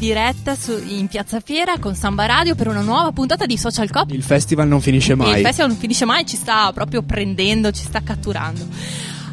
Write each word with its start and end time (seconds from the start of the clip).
diretta 0.00 0.56
su- 0.56 0.82
in 0.88 1.08
Piazza 1.08 1.40
Fiera 1.40 1.78
con 1.78 1.94
Samba 1.94 2.24
Radio 2.24 2.54
per 2.54 2.66
una 2.68 2.80
nuova 2.80 3.12
puntata 3.12 3.44
di 3.44 3.56
Social 3.58 3.90
Cop. 3.90 4.10
Il 4.10 4.22
festival 4.22 4.66
non 4.66 4.80
finisce 4.80 5.12
E 5.12 5.14
mai. 5.14 5.38
Il 5.38 5.44
festival 5.44 5.70
non 5.70 5.78
finisce 5.78 6.04
mai, 6.06 6.24
ci 6.26 6.36
sta 6.36 6.72
proprio 6.72 7.02
prendendo, 7.02 7.70
ci 7.70 7.84
sta 7.84 8.02
catturando. 8.02 8.66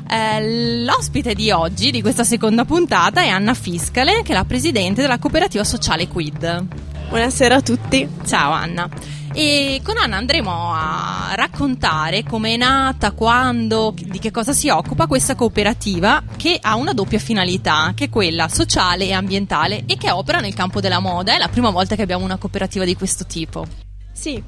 Eh, 0.09 0.83
l'ospite 0.83 1.33
di 1.33 1.51
oggi, 1.51 1.91
di 1.91 2.01
questa 2.01 2.23
seconda 2.23 2.63
puntata, 2.63 3.21
è 3.21 3.27
Anna 3.27 3.53
Fiscale, 3.53 4.21
che 4.23 4.31
è 4.31 4.35
la 4.35 4.45
presidente 4.45 5.01
della 5.01 5.19
cooperativa 5.19 5.65
sociale 5.65 6.07
Quid. 6.07 6.65
Buonasera 7.09 7.55
a 7.55 7.61
tutti. 7.61 8.07
Ciao 8.25 8.51
Anna. 8.51 8.89
E 9.33 9.81
con 9.83 9.97
Anna 9.97 10.15
andremo 10.15 10.73
a 10.73 11.33
raccontare 11.35 12.23
come 12.23 12.53
è 12.53 12.57
nata, 12.57 13.11
quando, 13.11 13.93
di 13.95 14.17
che 14.17 14.31
cosa 14.31 14.53
si 14.53 14.69
occupa 14.69 15.07
questa 15.07 15.35
cooperativa 15.35 16.23
che 16.37 16.57
ha 16.59 16.75
una 16.75 16.93
doppia 16.93 17.19
finalità, 17.19 17.91
che 17.93 18.05
è 18.05 18.09
quella 18.09 18.47
sociale 18.47 19.05
e 19.05 19.13
ambientale 19.13 19.83
e 19.85 19.97
che 19.97 20.09
opera 20.09 20.39
nel 20.39 20.55
campo 20.55 20.79
della 20.79 20.99
moda. 20.99 21.35
È 21.35 21.37
la 21.37 21.49
prima 21.49 21.69
volta 21.69 21.95
che 21.95 22.01
abbiamo 22.01 22.23
una 22.23 22.37
cooperativa 22.37 22.85
di 22.85 22.95
questo 22.95 23.25
tipo. 23.25 23.67
Sì, 24.13 24.41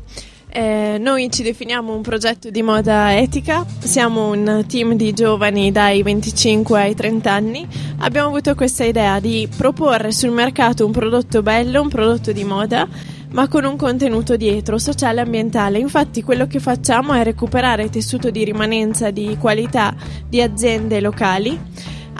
eh, 0.52 0.98
noi 1.00 1.30
ci 1.30 1.44
definiamo 1.44 1.94
un 1.94 2.02
progetto 2.02 2.50
di 2.50 2.64
moda 2.64 3.16
etica, 3.16 3.64
siamo 3.80 4.32
un 4.32 4.66
team 4.68 4.94
di 4.94 5.14
giovani 5.14 5.72
dai 5.72 6.02
25 6.02 6.82
ai 6.82 6.96
30 6.96 7.32
anni. 7.32 7.68
Abbiamo 8.00 8.30
avuto 8.30 8.56
questa 8.56 8.84
idea 8.84 9.20
di 9.20 9.48
proporre 9.56 10.12
sul 10.12 10.32
mercato 10.32 10.86
un 10.86 10.92
prodotto 10.92 11.44
bello, 11.44 11.82
un 11.82 11.90
prodotto 11.90 12.32
di 12.32 12.44
moda, 12.44 12.88
ma 13.32 13.48
con 13.48 13.64
un 13.64 13.78
contenuto 13.78 14.36
dietro, 14.36 14.80
sociale 14.80 15.20
e 15.20 15.24
ambientale. 15.24 15.78
Infatti 15.78 16.24
quello 16.24 16.48
che 16.48 16.60
facciamo 16.60 17.14
è 17.14 17.24
recuperare 17.24 17.90
tessuto 17.90 18.32
di 18.32 18.44
rimanenza 18.44 19.12
di 19.12 19.38
qualità 19.40 19.96
di 20.28 20.42
aziende 20.42 21.00
locali. 21.00 21.69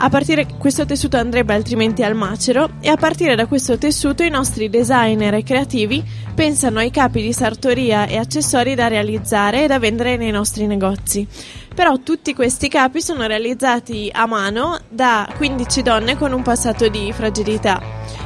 A 0.02 0.08
partire 0.08 0.46
questo 0.56 0.86
tessuto 0.86 1.18
andrebbe 1.18 1.52
altrimenti 1.52 2.02
al 2.02 2.14
macero 2.14 2.70
e 2.80 2.88
a 2.88 2.96
partire 2.96 3.34
da 3.34 3.44
questo 3.44 3.76
tessuto 3.76 4.22
i 4.22 4.30
nostri 4.30 4.70
designer 4.70 5.34
e 5.34 5.42
creativi 5.42 6.02
pensano 6.34 6.78
ai 6.78 6.90
capi 6.90 7.20
di 7.20 7.34
sartoria 7.34 8.06
e 8.06 8.16
accessori 8.16 8.74
da 8.74 8.88
realizzare 8.88 9.64
e 9.64 9.66
da 9.66 9.78
vendere 9.78 10.16
nei 10.16 10.30
nostri 10.30 10.66
negozi. 10.66 11.26
Però 11.74 11.98
tutti 11.98 12.32
questi 12.32 12.68
capi 12.68 13.02
sono 13.02 13.26
realizzati 13.26 14.08
a 14.10 14.24
mano 14.24 14.78
da 14.88 15.30
15 15.36 15.82
donne 15.82 16.16
con 16.16 16.32
un 16.32 16.40
passato 16.40 16.88
di 16.88 17.12
fragilità. 17.12 17.82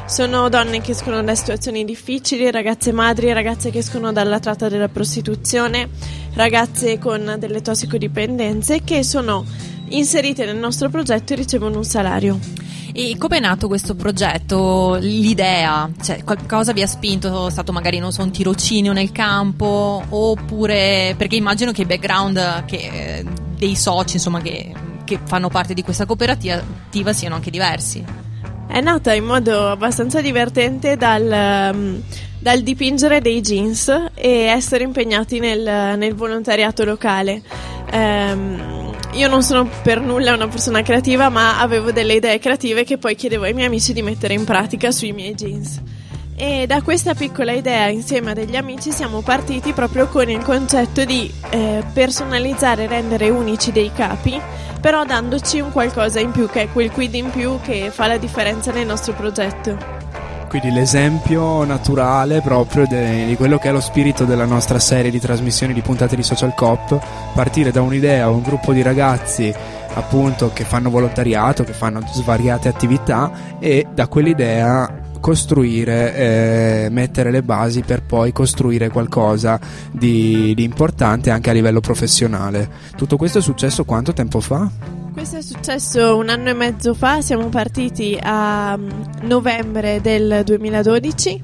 Sono 0.06 0.48
donne 0.48 0.80
che 0.80 0.92
escono 0.92 1.25
da 1.25 1.34
situazioni 1.34 1.84
difficili, 1.84 2.52
ragazze 2.52 2.92
madri, 2.92 3.33
ragazze 3.33 3.70
che 3.70 3.78
escono 3.78 4.12
dalla 4.12 4.39
tratta 4.39 4.69
della 4.69 4.89
prostituzione, 4.89 5.89
ragazze 6.34 7.00
con 7.00 7.34
delle 7.36 7.62
tossicodipendenze 7.62 8.84
che 8.84 9.02
sono 9.02 9.72
inserite 9.97 10.45
nel 10.45 10.56
nostro 10.56 10.89
progetto 10.89 11.33
e 11.33 11.37
ricevono 11.37 11.78
un 11.78 11.84
salario. 11.84 12.39
E 12.97 13.17
come 13.19 13.39
è 13.39 13.41
nato 13.41 13.67
questo 13.67 13.97
progetto? 13.97 14.97
L'idea? 15.01 15.91
Cioè, 16.01 16.23
qualcosa 16.23 16.73
vi 16.73 16.81
ha 16.81 16.86
spinto? 16.86 17.48
È 17.48 17.51
stato 17.51 17.73
magari, 17.73 17.98
non 17.98 18.12
so, 18.12 18.23
un 18.23 18.31
tirocinio 18.31 18.92
nel 18.92 19.11
campo? 19.11 20.01
Oppure, 20.09 21.14
perché 21.19 21.34
immagino 21.34 21.73
che 21.73 21.83
i 21.83 21.86
background 21.86 22.64
che, 22.67 22.77
eh, 22.77 23.25
dei 23.56 23.75
soci, 23.75 24.14
insomma, 24.17 24.41
che, 24.41 24.73
che 25.05 25.19
fanno 25.25 25.48
parte 25.48 25.75
di 25.75 25.83
questa 25.83 26.06
cooperativa 26.06 26.62
siano 27.12 27.34
anche 27.34 27.51
diversi. 27.51 28.05
È 28.69 28.81
nata 28.81 29.12
in 29.12 29.25
modo 29.25 29.70
abbastanza 29.70 30.20
divertente 30.20 30.97
dal, 30.97 31.73
um, 31.75 32.01
dal 32.39 32.61
dipingere 32.61 33.20
dei 33.20 33.41
jeans 33.41 33.89
e 34.14 34.31
essere 34.45 34.84
impegnati 34.84 35.41
nel, 35.41 35.98
nel 35.98 36.14
volontariato 36.14 36.84
locale. 36.84 37.42
Um, 37.92 38.93
io 39.14 39.29
non 39.29 39.42
sono 39.42 39.69
per 39.83 40.01
nulla 40.01 40.35
una 40.35 40.48
persona 40.48 40.83
creativa, 40.83 41.29
ma 41.29 41.61
avevo 41.61 41.92
delle 41.92 42.14
idee 42.14 42.39
creative 42.39 42.85
che 42.85 42.98
poi 42.98 43.14
chiedevo 43.14 43.45
ai 43.45 43.52
miei 43.52 43.67
amici 43.67 43.92
di 43.92 44.02
mettere 44.02 44.35
in 44.35 44.45
pratica 44.45 44.91
sui 44.91 45.13
miei 45.13 45.35
jeans. 45.35 45.80
E 46.36 46.67
da 46.67 46.83
questa 46.83 47.14
piccola 47.14 47.53
idea, 47.53 47.86
insieme 47.89 48.33
a 48.33 48.35
degli 48.35 48.57
amici, 48.57 48.91
siamo 48.91 49.20
partiti 49.20 49.73
proprio 49.73 50.08
con 50.08 50.29
il 50.29 50.42
concetto 50.42 51.05
di 51.05 51.33
eh, 51.51 51.85
personalizzare 51.92 52.85
e 52.85 52.89
rendere 52.89 53.30
unici 53.30 53.70
dei 53.70 53.92
capi, 53.92 54.41
però 54.80 55.05
dandoci 55.05 55.61
un 55.61 55.70
qualcosa 55.70 56.19
in 56.19 56.33
più, 56.33 56.48
che 56.48 56.63
è 56.63 56.73
quel 56.73 56.91
quid 56.91 57.14
in 57.14 57.30
più 57.30 57.61
che 57.63 57.91
fa 57.92 58.08
la 58.08 58.17
differenza 58.17 58.73
nel 58.73 58.86
nostro 58.86 59.13
progetto. 59.13 59.93
Quindi 60.55 60.70
l'esempio 60.70 61.65
naturale 61.65 62.41
proprio 62.41 62.87
de- 62.87 63.27
di 63.27 63.35
quello 63.35 63.59
che 63.59 63.70
è 63.70 63.73
lo 63.73 63.81
spirito 63.81 64.25
della 64.25 64.45
nostra 64.45 64.79
serie 64.79 65.11
di 65.11 65.19
trasmissioni 65.19 65.73
di 65.73 65.81
puntate 65.81 66.15
di 66.15 66.23
Social 66.23 66.55
Cop, 66.55 66.97
partire 67.35 67.73
da 67.73 67.83
un'idea, 67.83 68.31
un 68.31 68.41
gruppo 68.41 68.73
di 68.73 68.81
ragazzi 68.81 69.53
appunto 69.95 70.53
che 70.53 70.63
fanno 70.63 70.91
volontariato, 70.91 71.65
che 71.65 71.73
fanno 71.73 72.03
svariate 72.07 72.69
attività 72.69 73.59
e 73.59 73.89
da 73.92 74.07
quell'idea 74.07 75.01
costruire, 75.19 76.15
eh, 76.15 76.89
mettere 76.89 77.33
le 77.33 77.42
basi 77.42 77.81
per 77.81 78.05
poi 78.05 78.31
costruire 78.31 78.91
qualcosa 78.91 79.59
di, 79.91 80.55
di 80.55 80.63
importante 80.63 81.31
anche 81.31 81.51
a 81.51 81.53
livello 81.53 81.81
professionale. 81.81 82.71
Tutto 82.97 83.17
questo 83.17 83.39
è 83.39 83.42
successo 83.42 83.85
quanto 83.85 84.13
tempo 84.13 84.39
fa? 84.39 85.04
Questo 85.27 85.39
è 85.39 85.57
successo 85.57 86.17
un 86.18 86.29
anno 86.29 86.51
e 86.51 86.52
mezzo 86.52 86.92
fa, 86.92 87.23
siamo 87.23 87.48
partiti 87.48 88.14
a 88.20 88.79
novembre 89.23 90.02
del 90.02 90.42
2012 90.45 91.40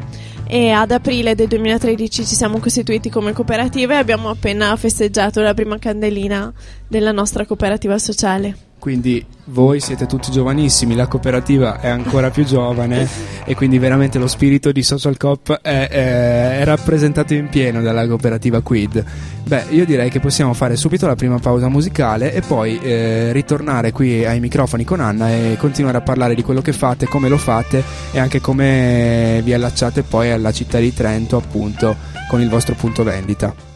e 0.47 0.69
ad 0.69 0.91
aprile 0.91 1.35
del 1.35 1.49
2013 1.49 2.27
ci 2.27 2.35
siamo 2.35 2.59
costituiti 2.59 3.09
come 3.09 3.33
cooperativa 3.33 3.95
e 3.95 3.97
abbiamo 3.97 4.29
appena 4.29 4.77
festeggiato 4.77 5.41
la 5.41 5.55
prima 5.55 5.79
candelina 5.79 6.53
della 6.87 7.13
nostra 7.13 7.47
cooperativa 7.47 7.99
sociale. 7.99 8.70
Quindi 8.81 9.23
voi 9.45 9.79
siete 9.79 10.07
tutti 10.07 10.31
giovanissimi, 10.31 10.95
la 10.95 11.07
cooperativa 11.07 11.81
è 11.81 11.89
ancora 11.89 12.31
più 12.31 12.47
giovane 12.47 13.07
e 13.45 13.55
quindi 13.55 13.79
veramente 13.79 14.19
lo 14.19 14.27
spirito 14.27 14.73
di 14.73 14.83
Social 14.83 15.19
Cop 15.19 15.61
è, 15.61 15.87
è, 15.89 16.59
è, 16.61 16.65
rappresentato 16.65 17.35
in 17.35 17.51
pieno 17.51 17.83
dalla 17.83 18.07
cooperativa 18.07 18.63
Quid. 18.63 19.05
Beh, 19.45 19.65
io 19.69 19.85
direi 19.85 20.09
che 20.09 20.19
possiamo 20.19 20.55
fare 20.55 20.77
subito 20.77 21.07
la 21.07 21.15
prima 21.15 21.39
pausa 21.39 21.69
musicale 21.69 22.33
e 22.33 22.41
poi 22.41 22.79
eh, 22.79 23.33
ritornare 23.33 23.93
qui 23.93 24.25
ai 24.25 24.41
microfoni 24.41 24.85
con 24.85 25.01
Anna 25.01 25.31
e 25.31 25.57
continuare 25.59 25.99
a 25.99 26.03
parlare 26.03 26.35
di 26.35 26.43
quello 26.43 26.63
che 26.63 26.73
fate, 26.73 27.07
come 27.07 27.29
lo 27.29 27.37
fate 27.37 27.85
e 28.13 28.19
anche 28.19 28.41
come 28.41 29.43
vi 29.45 29.53
allacciate 29.53 30.05
poi 30.05 30.31
alla 30.31 30.53
città 30.53 30.79
di 30.79 30.95
Trento 30.95 31.37
appunto 31.37 31.97
con 32.31 32.41
il 32.41 32.49
vostro 32.49 32.75
punto 32.75 33.03
vendita. 33.03 33.70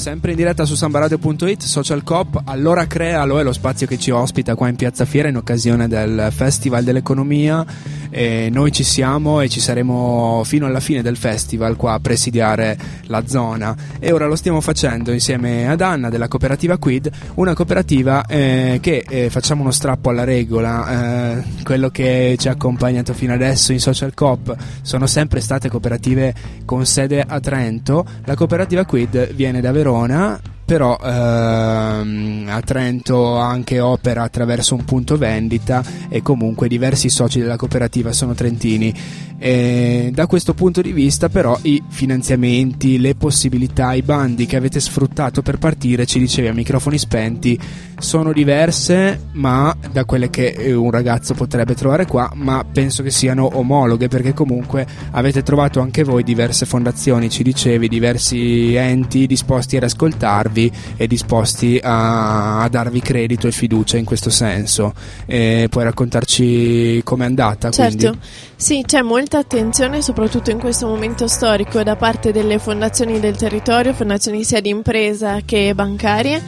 Sempre 0.00 0.30
in 0.30 0.38
diretta 0.38 0.64
su 0.64 0.76
sambaradio.it, 0.76 1.60
Social 1.60 2.02
Cop, 2.02 2.40
allora 2.46 2.86
Crealo 2.86 3.38
è 3.38 3.42
lo 3.42 3.52
spazio 3.52 3.86
che 3.86 3.98
ci 3.98 4.10
ospita 4.10 4.54
qua 4.54 4.68
in 4.68 4.76
Piazza 4.76 5.04
Fiera 5.04 5.28
in 5.28 5.36
occasione 5.36 5.88
del 5.88 6.28
Festival 6.32 6.84
dell'Economia. 6.84 7.66
E 8.12 8.48
noi 8.50 8.72
ci 8.72 8.82
siamo 8.82 9.40
e 9.40 9.48
ci 9.48 9.60
saremo 9.60 10.42
fino 10.44 10.66
alla 10.66 10.80
fine 10.80 11.00
del 11.00 11.16
festival 11.16 11.76
qua 11.76 11.92
a 11.92 12.00
presidiare 12.00 12.76
la 13.04 13.24
zona. 13.26 13.76
E 14.00 14.10
ora 14.10 14.26
lo 14.26 14.34
stiamo 14.36 14.60
facendo 14.62 15.12
insieme 15.12 15.68
ad 15.68 15.80
Anna 15.80 16.08
della 16.08 16.26
cooperativa 16.26 16.78
Quid, 16.78 17.08
una 17.34 17.54
cooperativa 17.54 18.24
eh, 18.26 18.78
che 18.80 19.04
eh, 19.06 19.30
facciamo 19.30 19.60
uno 19.60 19.70
strappo 19.70 20.08
alla 20.08 20.24
regola. 20.24 21.36
Eh, 21.36 21.42
quello 21.62 21.90
che 21.90 22.36
ci 22.38 22.48
ha 22.48 22.52
accompagnato 22.52 23.12
fino 23.12 23.34
adesso 23.34 23.70
in 23.70 23.78
Social 23.78 24.14
Cop 24.14 24.56
sono 24.80 25.06
sempre 25.06 25.40
state 25.40 25.68
cooperative 25.68 26.34
con 26.64 26.86
sede 26.86 27.22
a 27.24 27.38
Trento. 27.38 28.04
La 28.24 28.34
cooperativa 28.34 28.84
Quid 28.86 29.34
viene 29.34 29.60
da 29.60 29.70
Verona 29.70 29.88
però 30.70 30.96
ehm, 31.02 32.46
a 32.48 32.60
Trento 32.60 33.36
anche 33.36 33.80
opera 33.80 34.22
attraverso 34.22 34.76
un 34.76 34.84
punto 34.84 35.18
vendita 35.18 35.82
e 36.08 36.22
comunque 36.22 36.68
diversi 36.68 37.08
soci 37.08 37.40
della 37.40 37.56
cooperativa 37.56 38.12
sono 38.12 38.34
trentini. 38.34 38.94
E 39.36 40.10
da 40.14 40.26
questo 40.26 40.54
punto 40.54 40.80
di 40.80 40.92
vista 40.92 41.28
però 41.28 41.58
i 41.62 41.82
finanziamenti, 41.88 43.00
le 43.00 43.16
possibilità, 43.16 43.94
i 43.94 44.02
bandi 44.02 44.46
che 44.46 44.54
avete 44.54 44.78
sfruttato 44.78 45.42
per 45.42 45.58
partire, 45.58 46.06
ci 46.06 46.20
dicevi 46.20 46.46
a 46.46 46.54
microfoni 46.54 46.98
spenti, 46.98 47.58
sono 48.00 48.32
diverse 48.32 49.28
ma 49.32 49.74
da 49.92 50.04
quelle 50.04 50.30
che 50.30 50.48
eh, 50.48 50.72
un 50.72 50.90
ragazzo 50.90 51.34
potrebbe 51.34 51.74
trovare 51.74 52.06
qua, 52.06 52.30
ma 52.34 52.64
penso 52.70 53.02
che 53.02 53.10
siano 53.10 53.48
omologhe 53.54 54.08
perché 54.08 54.32
comunque 54.32 54.86
avete 55.12 55.42
trovato 55.42 55.80
anche 55.80 56.02
voi 56.02 56.22
diverse 56.22 56.66
fondazioni, 56.66 57.30
ci 57.30 57.42
dicevi, 57.42 57.88
diversi 57.88 58.74
enti 58.74 59.26
disposti 59.26 59.76
ad 59.76 59.84
ascoltarvi 59.84 60.72
e 60.96 61.06
disposti 61.06 61.78
a, 61.82 62.62
a 62.62 62.68
darvi 62.68 63.00
credito 63.00 63.46
e 63.46 63.52
fiducia 63.52 63.96
in 63.96 64.04
questo 64.04 64.30
senso. 64.30 64.92
E 65.26 65.68
puoi 65.70 65.84
raccontarci 65.84 67.02
com'è 67.04 67.24
andata? 67.24 67.70
Certo, 67.70 67.96
Quindi? 67.96 68.18
sì, 68.56 68.82
c'è 68.86 69.02
molta 69.02 69.38
attenzione, 69.38 70.02
soprattutto 70.02 70.50
in 70.50 70.58
questo 70.58 70.86
momento 70.86 71.28
storico, 71.28 71.82
da 71.82 71.96
parte 71.96 72.32
delle 72.32 72.58
fondazioni 72.58 73.20
del 73.20 73.36
territorio, 73.36 73.92
fondazioni 73.92 74.44
sia 74.44 74.60
di 74.60 74.70
impresa 74.70 75.40
che 75.44 75.72
bancarie, 75.74 76.42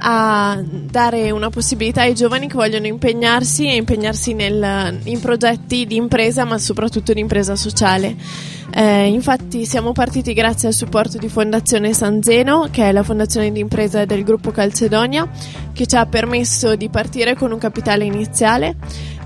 a 0.00 0.60
dare 0.62 1.30
una 1.30 1.50
possibilità 1.50 2.02
ai 2.02 2.14
giovani 2.14 2.48
che 2.48 2.54
vogliono 2.54 2.86
impegnarsi 2.86 3.66
e 3.66 3.74
impegnarsi 3.76 4.32
nel- 4.32 5.00
in 5.04 5.20
progetti 5.20 5.86
di 5.86 5.96
impresa, 5.96 6.44
ma 6.44 6.58
soprattutto 6.58 7.12
di 7.12 7.20
impresa 7.20 7.56
sociale. 7.56 8.16
Eh, 8.70 9.06
infatti 9.06 9.64
siamo 9.64 9.92
partiti 9.92 10.34
grazie 10.34 10.68
al 10.68 10.74
supporto 10.74 11.16
di 11.18 11.28
Fondazione 11.28 11.94
San 11.94 12.22
Zeno, 12.22 12.68
che 12.70 12.88
è 12.88 12.92
la 12.92 13.02
fondazione 13.02 13.50
di 13.50 13.60
impresa 13.60 14.04
del 14.04 14.22
gruppo 14.24 14.50
Calcedonia, 14.50 15.28
che 15.72 15.86
ci 15.86 15.96
ha 15.96 16.04
permesso 16.06 16.76
di 16.76 16.88
partire 16.88 17.34
con 17.34 17.50
un 17.50 17.58
capitale 17.58 18.04
iniziale. 18.04 18.76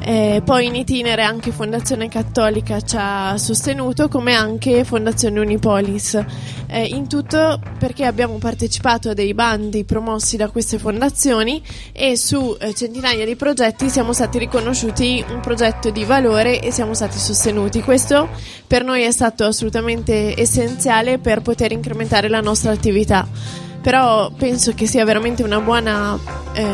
Eh, 0.04 0.42
poi 0.44 0.66
in 0.66 0.74
itinere 0.74 1.22
anche 1.22 1.52
Fondazione 1.52 2.08
Cattolica 2.08 2.80
ci 2.80 2.96
ha 2.98 3.36
sostenuto, 3.38 4.08
come 4.08 4.34
anche 4.34 4.84
Fondazione 4.84 5.38
Unipolis. 5.38 6.18
Eh, 6.66 6.84
in 6.86 7.06
tutto 7.06 7.60
perché 7.78 8.04
abbiamo 8.04 8.38
partecipato 8.38 9.10
a 9.10 9.14
dei 9.14 9.34
bandi 9.34 9.84
promossi 9.84 10.36
da 10.36 10.48
queste 10.48 10.78
fondazioni 10.78 11.62
e 11.92 12.16
su 12.16 12.56
eh, 12.58 12.74
centinaia 12.74 13.24
di 13.24 13.36
progetti 13.36 13.90
siamo 13.90 14.12
stati 14.12 14.38
riconosciuti 14.38 15.24
un 15.28 15.40
progetto 15.40 15.90
di 15.90 16.04
valore 16.04 16.60
e 16.60 16.72
siamo 16.72 16.94
stati 16.94 17.18
sostenuti. 17.18 17.82
Questo 17.82 18.28
per 18.66 18.84
noi 18.84 19.02
è 19.02 19.10
stato 19.10 19.44
assolutamente 19.44 20.38
essenziale 20.38 21.18
per 21.18 21.42
poter 21.42 21.72
incrementare 21.72 22.28
la 22.28 22.40
nostra 22.40 22.72
attività. 22.72 23.70
Però 23.82 24.30
penso 24.30 24.72
che 24.74 24.86
sia 24.86 25.04
veramente 25.04 25.42
una 25.42 25.60
buona 25.60 26.16
eh, 26.52 26.64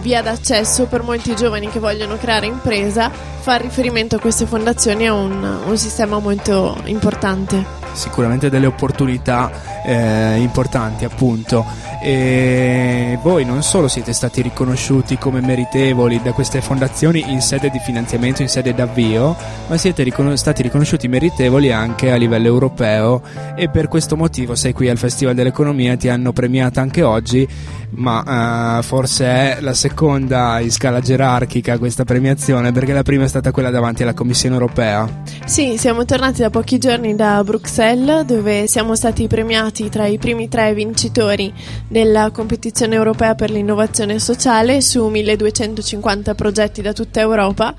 via 0.00 0.20
d'accesso 0.20 0.86
per 0.86 1.02
molti 1.02 1.34
giovani 1.36 1.68
che 1.68 1.78
vogliono 1.78 2.16
creare 2.16 2.46
impresa 2.46 3.10
far 3.46 3.60
riferimento 3.60 4.16
a 4.16 4.18
queste 4.18 4.44
fondazioni 4.44 5.04
è 5.04 5.08
un, 5.08 5.40
un 5.66 5.78
sistema 5.78 6.18
molto 6.18 6.76
importante. 6.86 7.64
Sicuramente 7.92 8.50
delle 8.50 8.66
opportunità 8.66 9.50
eh, 9.84 10.40
importanti, 10.40 11.04
appunto. 11.04 11.64
E 12.02 13.18
voi 13.22 13.44
non 13.44 13.62
solo 13.62 13.88
siete 13.88 14.12
stati 14.12 14.42
riconosciuti 14.42 15.18
come 15.18 15.40
meritevoli 15.40 16.20
da 16.22 16.32
queste 16.32 16.60
fondazioni 16.60 17.24
in 17.32 17.40
sede 17.40 17.70
di 17.70 17.78
finanziamento, 17.78 18.42
in 18.42 18.48
sede 18.48 18.74
d'avvio, 18.74 19.36
ma 19.66 19.76
siete 19.76 20.02
ricon- 20.02 20.36
stati 20.36 20.62
riconosciuti 20.62 21.08
meritevoli 21.08 21.72
anche 21.72 22.12
a 22.12 22.16
livello 22.16 22.46
europeo 22.46 23.22
e 23.56 23.68
per 23.68 23.88
questo 23.88 24.16
motivo 24.16 24.54
sei 24.54 24.72
qui 24.72 24.88
al 24.88 24.98
Festival 24.98 25.34
dell'Economia, 25.34 25.96
ti 25.96 26.08
hanno 26.08 26.32
premiata 26.32 26.80
anche 26.80 27.02
oggi, 27.02 27.48
ma 27.90 28.78
eh, 28.78 28.82
forse 28.82 29.24
è 29.26 29.58
la 29.60 29.74
seconda 29.74 30.60
in 30.60 30.70
scala 30.70 31.00
gerarchica 31.00 31.78
questa 31.78 32.04
premiazione 32.04 32.72
perché 32.72 32.92
la 32.92 33.02
prima 33.02 33.24
è 33.24 33.28
stata 33.28 33.50
quella 33.50 33.70
davanti 33.70 34.02
alla 34.02 34.14
Commissione 34.14 34.54
europea. 34.54 35.08
Sì, 35.44 35.76
siamo 35.78 36.04
tornati 36.04 36.42
da 36.42 36.50
pochi 36.50 36.78
giorni 36.78 37.14
da 37.14 37.42
Bruxelles 37.44 38.24
dove 38.24 38.66
siamo 38.66 38.94
stati 38.94 39.26
premiati 39.26 39.88
tra 39.88 40.06
i 40.06 40.18
primi 40.18 40.48
tre 40.48 40.74
vincitori 40.74 41.52
della 41.88 42.30
competizione 42.30 42.94
europea 42.94 43.34
per 43.34 43.50
l'innovazione 43.50 44.18
sociale 44.18 44.80
su 44.80 45.06
1250 45.06 46.34
progetti 46.34 46.82
da 46.82 46.92
tutta 46.92 47.20
Europa. 47.20 47.74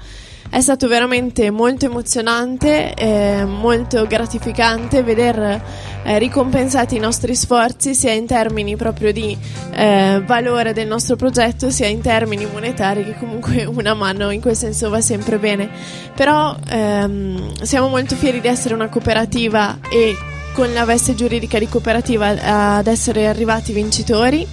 È 0.50 0.62
stato 0.62 0.88
veramente 0.88 1.52
molto 1.52 1.88
emozionante, 1.88 2.94
eh, 2.94 3.44
molto 3.44 4.08
gratificante 4.08 5.04
veder 5.04 5.62
eh, 6.04 6.18
ricompensati 6.20 6.96
i 6.96 7.00
nostri 7.00 7.36
sforzi 7.36 7.94
sia 7.94 8.14
in 8.14 8.26
termini 8.26 8.78
proprio 8.78 9.12
di 9.12 9.38
eh, 9.74 10.24
valore 10.26 10.72
del 10.72 10.88
nostro 10.88 11.18
progetto 11.18 11.70
sia 11.70 11.88
in 11.88 12.00
termini 12.00 12.46
monetari 12.46 13.04
che 13.04 13.16
comunque 13.16 13.66
una 13.68 13.94
mano 13.94 14.30
in 14.30 14.40
quel 14.40 14.56
senso 14.56 14.90
va 14.90 15.02
sempre 15.02 15.38
bene. 15.38 15.70
Però 16.16 16.56
ehm, 16.70 17.64
siamo 17.64 17.90
molto 17.90 18.16
fieri 18.16 18.40
di 18.40 18.48
essere 18.48 18.74
una 18.74 18.88
cooperativa 18.88 19.80
e 19.90 20.16
con 20.58 20.74
la 20.74 20.86
veste 20.86 21.14
giuridica 21.14 21.60
di 21.60 21.68
cooperativa 21.68 22.30
ad 22.78 22.88
essere 22.88 23.28
arrivati 23.28 23.74
vincitori 23.74 24.48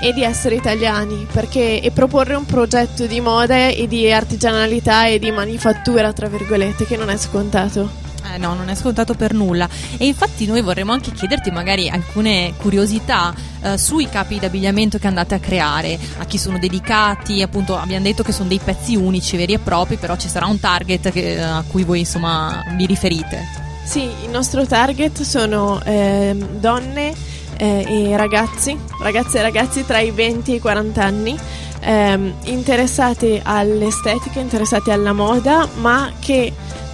e 0.00 0.12
di 0.12 0.22
essere 0.22 0.54
italiani 0.54 1.26
perché, 1.28 1.80
e 1.80 1.90
proporre 1.90 2.36
un 2.36 2.46
progetto 2.46 3.04
di 3.06 3.20
moda 3.20 3.66
e 3.66 3.88
di 3.88 4.12
artigianalità 4.12 5.06
e 5.08 5.18
di 5.18 5.32
manifattura 5.32 6.12
tra 6.12 6.28
virgolette 6.28 6.86
che 6.86 6.96
non 6.96 7.10
è 7.10 7.16
scontato. 7.16 7.90
Eh 8.32 8.38
no, 8.38 8.54
non 8.54 8.68
è 8.68 8.76
scontato 8.76 9.14
per 9.14 9.34
nulla. 9.34 9.68
E 9.96 10.06
infatti 10.06 10.46
noi 10.46 10.60
vorremmo 10.60 10.92
anche 10.92 11.10
chiederti 11.10 11.50
magari 11.50 11.88
alcune 11.88 12.52
curiosità 12.56 13.34
eh, 13.60 13.76
sui 13.76 14.08
capi 14.08 14.38
d'abbigliamento 14.38 14.98
che 14.98 15.08
andate 15.08 15.34
a 15.34 15.40
creare, 15.40 15.98
a 16.18 16.26
chi 16.26 16.38
sono 16.38 16.60
dedicati, 16.60 17.42
appunto 17.42 17.76
abbiamo 17.76 18.04
detto 18.04 18.22
che 18.22 18.30
sono 18.30 18.46
dei 18.46 18.60
pezzi 18.62 18.94
unici, 18.94 19.36
veri 19.36 19.54
e 19.54 19.58
propri, 19.58 19.96
però 19.96 20.16
ci 20.16 20.28
sarà 20.28 20.46
un 20.46 20.60
target 20.60 21.10
che- 21.10 21.42
a 21.42 21.64
cui 21.66 21.82
voi 21.82 21.98
insomma 21.98 22.62
vi 22.76 22.86
riferite. 22.86 23.69
Sì, 23.84 24.02
il 24.22 24.30
nostro 24.30 24.66
target 24.66 25.22
sono 25.22 25.80
ehm, 25.84 26.60
donne 26.60 27.12
eh, 27.56 27.84
e 27.86 28.16
ragazzi, 28.16 28.78
ragazze 29.02 29.38
e 29.38 29.42
ragazzi 29.42 29.84
tra 29.84 29.98
i 29.98 30.10
20 30.10 30.52
e 30.52 30.54
i 30.56 30.60
40 30.60 31.04
anni, 31.04 31.38
ehm, 31.80 32.34
interessati 32.44 33.40
all'estetica, 33.42 34.40
interessati 34.40 34.90
alla 34.90 35.12
moda, 35.12 35.68
ma 35.80 36.12
che 36.20 36.52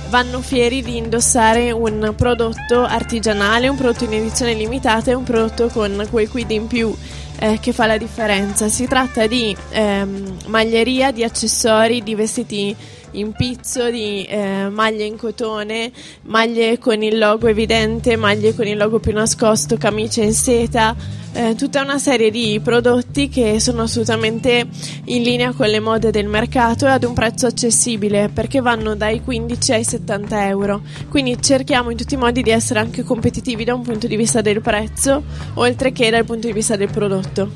vanno 0.08 0.40
fieri 0.40 0.82
di 0.82 0.96
indossare 0.96 1.70
un 1.70 2.14
prodotto 2.16 2.82
artigianale, 2.84 3.68
un 3.68 3.76
prodotto 3.76 4.04
in 4.04 4.14
edizione 4.14 4.54
limitata 4.54 5.10
e 5.10 5.14
un 5.14 5.24
prodotto 5.24 5.68
con 5.68 6.06
quel 6.10 6.28
quid 6.28 6.50
in 6.50 6.66
più 6.66 6.94
eh, 7.38 7.58
che 7.60 7.72
fa 7.72 7.86
la 7.86 7.98
differenza. 7.98 8.68
Si 8.68 8.86
tratta 8.86 9.26
di 9.26 9.54
ehm, 9.70 10.36
maglieria, 10.46 11.10
di 11.10 11.24
accessori, 11.24 12.02
di 12.02 12.14
vestiti 12.14 12.74
in 13.16 13.32
pizzo, 13.32 13.90
di 13.90 14.24
eh, 14.24 14.68
maglie 14.70 15.04
in 15.04 15.16
cotone, 15.16 15.90
maglie 16.22 16.78
con 16.78 17.02
il 17.02 17.18
logo 17.18 17.46
evidente, 17.48 18.16
maglie 18.16 18.54
con 18.54 18.66
il 18.66 18.76
logo 18.76 18.98
più 18.98 19.12
nascosto, 19.12 19.76
camicie 19.76 20.22
in 20.22 20.34
seta, 20.34 20.94
eh, 21.32 21.54
tutta 21.54 21.82
una 21.82 21.98
serie 21.98 22.30
di 22.30 22.58
prodotti 22.62 23.28
che 23.28 23.60
sono 23.60 23.82
assolutamente 23.82 24.66
in 25.04 25.22
linea 25.22 25.52
con 25.52 25.68
le 25.68 25.80
mode 25.80 26.10
del 26.10 26.28
mercato 26.28 26.86
e 26.86 26.90
ad 26.90 27.04
un 27.04 27.12
prezzo 27.12 27.46
accessibile 27.46 28.30
perché 28.32 28.60
vanno 28.60 28.94
dai 28.94 29.22
15 29.22 29.72
ai 29.72 29.84
70 29.84 30.46
euro. 30.48 30.82
Quindi 31.10 31.40
cerchiamo 31.40 31.90
in 31.90 31.96
tutti 31.96 32.14
i 32.14 32.18
modi 32.18 32.42
di 32.42 32.50
essere 32.50 32.80
anche 32.80 33.02
competitivi 33.02 33.64
da 33.64 33.74
un 33.74 33.82
punto 33.82 34.06
di 34.06 34.16
vista 34.16 34.40
del 34.40 34.62
prezzo, 34.62 35.22
oltre 35.54 35.92
che 35.92 36.10
dal 36.10 36.24
punto 36.24 36.46
di 36.46 36.52
vista 36.54 36.76
del 36.76 36.90
prodotto. 36.90 37.50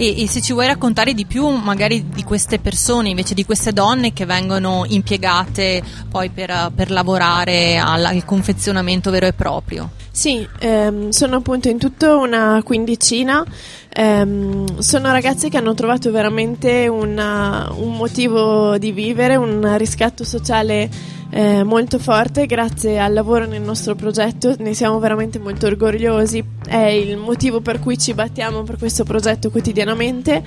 E, 0.00 0.22
e 0.22 0.28
se 0.28 0.40
ci 0.40 0.54
vuoi 0.54 0.66
raccontare 0.66 1.12
di 1.12 1.26
più 1.26 1.46
magari 1.48 2.08
di 2.08 2.24
queste 2.24 2.58
persone, 2.58 3.10
invece 3.10 3.34
di 3.34 3.44
queste 3.44 3.74
donne 3.74 4.14
che 4.14 4.24
vengono 4.24 4.86
impiegate 4.88 5.82
poi 6.08 6.30
per, 6.30 6.72
per 6.74 6.90
lavorare 6.90 7.76
al, 7.76 8.06
al 8.06 8.24
confezionamento 8.24 9.10
vero 9.10 9.26
e 9.26 9.34
proprio. 9.34 9.90
Sì, 10.10 10.48
ehm, 10.58 11.10
sono 11.10 11.36
appunto 11.36 11.68
in 11.68 11.76
tutto 11.76 12.18
una 12.18 12.62
quindicina. 12.64 13.44
Ehm, 13.92 14.78
sono 14.78 15.12
ragazze 15.12 15.50
che 15.50 15.58
hanno 15.58 15.74
trovato 15.74 16.10
veramente 16.10 16.88
una- 16.88 17.70
un 17.76 17.94
motivo 17.94 18.78
di 18.78 18.92
vivere, 18.92 19.36
un 19.36 19.76
riscatto 19.76 20.24
sociale 20.24 20.88
eh, 21.30 21.62
molto 21.62 21.98
forte 21.98 22.46
grazie 22.46 22.98
al 22.98 23.12
lavoro 23.12 23.46
nel 23.46 23.62
nostro 23.62 23.94
progetto. 23.94 24.54
Ne 24.58 24.74
siamo 24.74 24.98
veramente 24.98 25.38
molto 25.38 25.66
orgogliosi. 25.66 26.42
È 26.66 26.76
il 26.76 27.16
motivo 27.16 27.60
per 27.60 27.78
cui 27.80 27.98
ci 27.98 28.14
battiamo 28.14 28.62
per 28.62 28.76
questo 28.78 29.04
progetto 29.04 29.50
quotidianamente. 29.50 30.42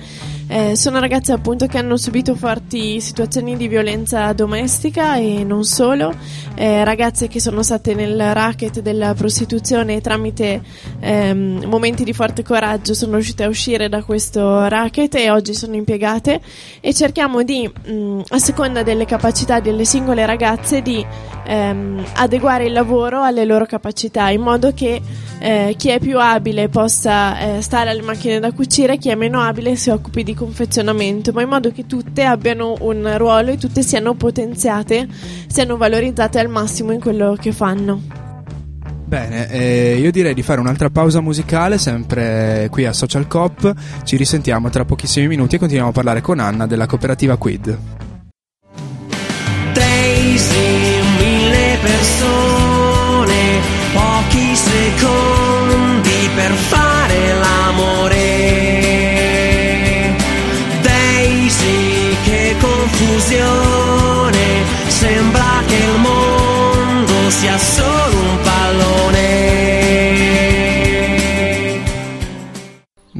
Eh, 0.46 0.76
sono 0.76 1.00
ragazze 1.00 1.32
appunto 1.32 1.66
che 1.66 1.78
hanno 1.78 1.96
subito 1.96 2.34
forti 2.34 3.00
situazioni 3.00 3.56
di 3.56 3.66
violenza 3.66 4.32
domestica 4.32 5.16
e 5.16 5.42
non 5.42 5.64
solo. 5.64 6.14
Eh, 6.54 6.84
ragazze 6.84 7.28
che 7.28 7.40
sono 7.40 7.62
state 7.62 7.94
nel 7.94 8.32
racket 8.32 8.80
della 8.80 9.14
prostituzione 9.14 9.96
e 9.96 10.00
tramite 10.00 10.62
ehm, 11.00 11.64
momenti 11.66 12.04
di 12.04 12.12
forte 12.12 12.42
coraggio 12.42 12.94
sono 12.94 13.14
riuscite 13.14 13.44
a 13.44 13.48
uscire 13.48 13.88
da 13.88 14.02
questo 14.02 14.68
racket 14.68 15.14
e 15.16 15.30
oggi 15.30 15.54
sono 15.54 15.74
impiegate 15.74 16.40
e 16.80 16.94
cerchiamo 16.94 17.42
di, 17.42 17.66
mh, 17.66 18.20
a 18.28 18.38
seconda 18.38 18.82
delle 18.82 19.06
capacità 19.06 19.60
delle 19.60 19.84
singole 19.84 20.26
ragazze, 20.26 20.73
di 20.82 21.04
ehm, 21.46 22.04
adeguare 22.14 22.66
il 22.66 22.72
lavoro 22.72 23.22
alle 23.22 23.44
loro 23.44 23.66
capacità 23.66 24.28
in 24.30 24.40
modo 24.40 24.72
che 24.72 25.00
eh, 25.38 25.74
chi 25.76 25.90
è 25.90 25.98
più 25.98 26.18
abile 26.18 26.68
possa 26.68 27.56
eh, 27.56 27.62
stare 27.62 27.90
alle 27.90 28.02
macchine 28.02 28.40
da 28.40 28.52
cucire, 28.52 28.96
chi 28.96 29.10
è 29.10 29.14
meno 29.14 29.40
abile 29.40 29.76
si 29.76 29.90
occupi 29.90 30.22
di 30.22 30.34
confezionamento, 30.34 31.32
ma 31.32 31.42
in 31.42 31.48
modo 31.48 31.70
che 31.70 31.86
tutte 31.86 32.24
abbiano 32.24 32.74
un 32.80 33.12
ruolo 33.18 33.50
e 33.50 33.58
tutte 33.58 33.82
siano 33.82 34.14
potenziate, 34.14 35.06
siano 35.46 35.76
valorizzate 35.76 36.38
al 36.38 36.48
massimo 36.48 36.92
in 36.92 37.00
quello 37.00 37.36
che 37.38 37.52
fanno. 37.52 38.22
Bene, 39.06 39.50
eh, 39.50 39.98
io 39.98 40.10
direi 40.10 40.34
di 40.34 40.42
fare 40.42 40.60
un'altra 40.60 40.88
pausa 40.88 41.20
musicale 41.20 41.78
sempre 41.78 42.68
qui 42.70 42.86
a 42.86 42.92
Social 42.92 43.26
Coop. 43.28 43.72
Ci 44.02 44.16
risentiamo 44.16 44.70
tra 44.70 44.84
pochissimi 44.84 45.28
minuti 45.28 45.56
e 45.56 45.58
continuiamo 45.58 45.90
a 45.90 45.94
parlare 45.94 46.20
con 46.22 46.40
Anna 46.40 46.66
della 46.66 46.86
cooperativa 46.86 47.36
Quid. 47.36 47.93
Secondi 55.04 56.30
per 56.34 56.52
fare 56.52 57.34
l'amore. 57.34 58.22
Daisy, 60.80 62.16
che 62.24 62.56
confusione, 62.60 64.46
sembra 64.86 65.62
che 65.66 65.74
il 65.74 65.98
mondo 65.98 67.30
sia 67.30 67.58
solo 67.58 67.93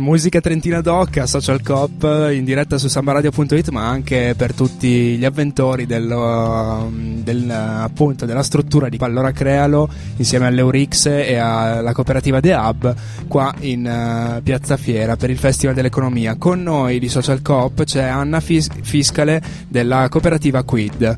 Musica 0.04 0.38
Trentina 0.42 0.82
Doc 0.82 1.16
a 1.16 1.25
Social 1.25 1.62
Coop 1.62 2.28
in 2.30 2.44
diretta 2.44 2.76
su 2.76 2.88
sambaradio.it 2.88 3.70
ma 3.70 3.88
anche 3.88 4.34
per 4.37 4.52
tutti 4.52 5.16
gli 5.16 5.25
avventori 5.25 5.87
del, 5.87 6.11
um, 6.11 7.23
del, 7.23 7.50
appunto, 7.50 8.26
della 8.26 8.42
struttura 8.42 8.90
di 8.90 8.99
Allora 9.00 9.32
Crealo 9.32 9.88
insieme 10.16 10.46
all'Eurix 10.46 11.06
e 11.06 11.37
alla 11.37 11.94
cooperativa 11.94 12.40
The 12.40 12.52
Hub 12.52 12.94
qua 13.26 13.54
in 13.61 14.37
uh, 14.38 14.42
Piazza 14.42 14.76
Fiera 14.76 15.16
per 15.16 15.30
il 15.30 15.38
Festival 15.38 15.75
dell'Economia. 15.75 16.37
Con 16.37 16.62
noi 16.62 16.99
di 16.99 17.08
Social 17.08 17.40
Coop 17.40 17.84
c'è 17.84 18.02
Anna 18.02 18.40
Fis- 18.40 18.68
Fiscale 18.82 19.42
della 19.68 20.08
cooperativa 20.11 20.62
Quid. 20.64 21.16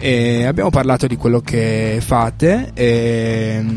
E 0.00 0.44
abbiamo 0.44 0.70
parlato 0.70 1.08
di 1.08 1.16
quello 1.16 1.40
che 1.40 1.98
fate, 2.00 2.72